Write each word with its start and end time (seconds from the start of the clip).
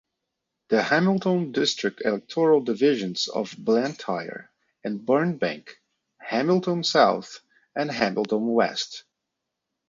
The 0.69 0.81
Hamilton 0.81 1.51
District 1.51 2.01
electoral 2.03 2.61
divisions 2.61 3.27
of 3.27 3.53
Blantyre 3.55 4.49
and 4.83 5.05
Burnbank, 5.05 5.79
Hamilton 6.17 6.83
South, 6.83 7.39
and 7.75 7.91
Hamilton 7.91 8.47
West. 8.47 9.03